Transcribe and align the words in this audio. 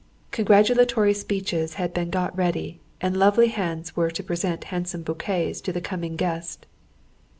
Congratulatory 0.31 1.13
speeches 1.13 1.75
had 1.75 1.93
been 1.93 2.09
got 2.09 2.35
ready, 2.35 2.79
and 3.01 3.15
lovely 3.15 3.49
hands 3.49 3.95
were 3.95 4.09
to 4.09 4.23
present 4.23 4.63
handsome 4.73 5.03
bouquets 5.03 5.61
to 5.61 5.71
the 5.71 5.79
coming 5.79 6.15
guest. 6.15 6.65